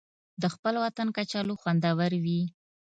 [0.41, 2.41] د خپل وطن کچالو خوندور وي